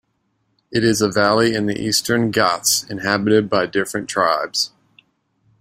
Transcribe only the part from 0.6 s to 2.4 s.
It is a valley in the Eastern